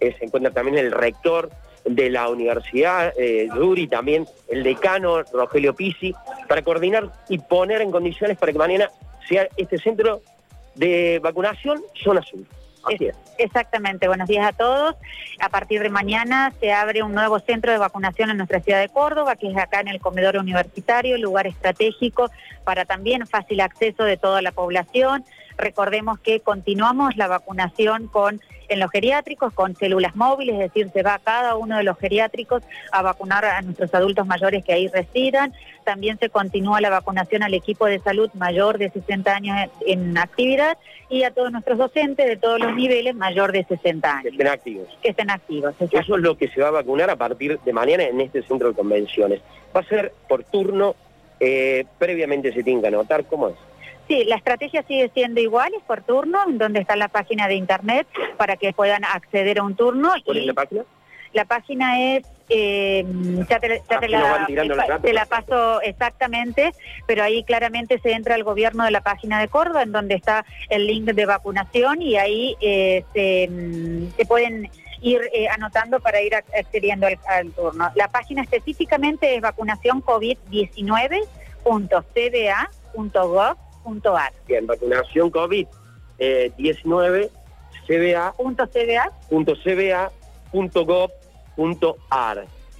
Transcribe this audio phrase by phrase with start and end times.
[0.00, 1.50] eh, se encuentra también el rector
[1.84, 3.48] de la Universidad eh,
[3.88, 6.14] también el decano Rogelio Pisi,
[6.48, 8.90] para coordinar y poner en condiciones para que mañana
[9.28, 10.20] sea este centro
[10.74, 13.16] de vacunación zona es.
[13.38, 14.94] Exactamente, buenos días a todos.
[15.40, 18.88] A partir de mañana se abre un nuevo centro de vacunación en nuestra ciudad de
[18.88, 22.30] Córdoba, que es acá en el comedor universitario, lugar estratégico
[22.64, 25.24] para también fácil acceso de toda la población.
[25.56, 31.02] Recordemos que continuamos la vacunación con en los geriátricos con células móviles, es decir, se
[31.02, 32.62] va cada uno de los geriátricos
[32.92, 35.52] a vacunar a nuestros adultos mayores que ahí residan.
[35.84, 40.78] También se continúa la vacunación al equipo de salud mayor de 60 años en actividad
[41.08, 44.22] y a todos nuestros docentes de todos los niveles mayor de 60 años.
[44.22, 44.98] Que estén activos.
[45.02, 45.74] Que estén activos.
[45.80, 48.68] Eso es lo que se va a vacunar a partir de mañana en este centro
[48.68, 49.40] de convenciones.
[49.74, 50.96] Va a ser por turno,
[51.38, 53.54] eh, previamente se tiene que anotar, ¿cómo es?
[54.08, 58.06] Sí, la estrategia sigue siendo igual, es por turno, donde está la página de internet
[58.36, 60.12] para que puedan acceder a un turno.
[60.24, 60.84] ¿Cuál es la página?
[61.32, 63.04] La página es, eh,
[63.48, 63.82] ya, te,
[65.12, 66.72] la, paso exactamente,
[67.06, 70.46] pero ahí claramente se entra al gobierno de la página de Córdoba, en donde está
[70.70, 73.50] el link de vacunación y ahí eh, se,
[74.16, 74.70] se, pueden
[75.02, 77.90] ir eh, anotando para ir accediendo al, al, turno.
[77.96, 79.42] La página específicamente es
[83.86, 85.80] vacunacioncovid19.cba.gov Bien, vacunación COVID-19
[86.18, 87.30] eh,
[87.86, 88.36] cba.cba.gov.ar.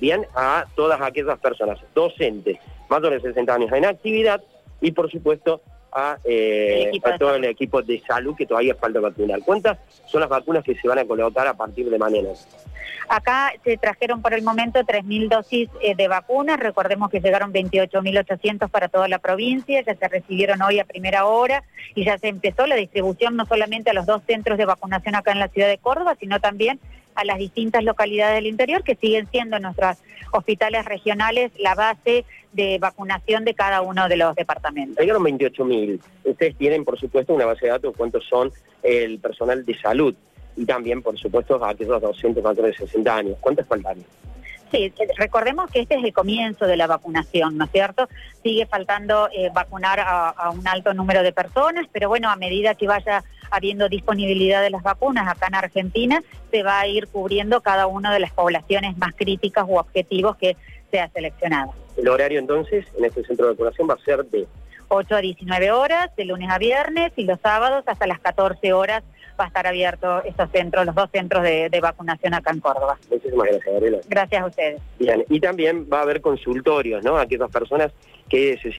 [0.00, 2.58] Bien, a todas aquellas personas, docentes,
[2.90, 4.42] mayores de 60 años en actividad
[4.80, 9.40] y por supuesto a, eh, todo el equipo de salud que todavía falta vacunar.
[9.44, 12.28] ¿Cuántas son las vacunas que se van a colocar a partir de mañana?
[13.08, 18.68] Acá se trajeron por el momento 3.000 dosis eh, de vacunas, recordemos que llegaron 28.800
[18.68, 21.62] para toda la provincia, ya se recibieron hoy a primera hora
[21.94, 25.32] y ya se empezó la distribución no solamente a los dos centros de vacunación acá
[25.32, 26.80] en la ciudad de Córdoba, sino también
[27.16, 29.96] a las distintas localidades del interior que siguen siendo nuestros
[30.32, 34.98] hospitales regionales la base de vacunación de cada uno de los departamentos.
[34.98, 36.00] Llegaron 28.000.
[36.24, 40.14] Ustedes tienen, por supuesto, una base de datos de cuántos son el personal de salud
[40.56, 43.36] y también, por supuesto, a aquellos docentes mayores de 60 años.
[43.40, 43.98] ¿Cuántos faltan?
[44.70, 48.08] Sí, eh, recordemos que este es el comienzo de la vacunación, ¿no es cierto?
[48.42, 52.86] Sigue faltando eh, vacunar a, un alto número de personas, pero bueno, a medida que
[52.86, 57.86] vaya habiendo disponibilidad de las vacunas acá en Argentina, se va a ir cubriendo cada
[57.86, 60.56] una de las poblaciones más críticas u objetivos que
[60.90, 61.72] se ha seleccionado.
[61.96, 64.46] El horario entonces en este centro de vacunación va a ser de
[64.88, 69.02] 8 a 19 horas, de lunes a viernes, y los sábados hasta las 14 horas
[69.38, 72.98] va a estar abierto estos centros, los dos centros de, vacunación acá en Córdoba.
[73.10, 73.98] Muchísimas gracias, Gabriela.
[74.08, 74.80] Gracias a ustedes.
[74.98, 77.18] Bien, y también va a haber consultorios, ¿no?
[77.18, 77.92] Aquellas personas
[78.28, 78.72] que se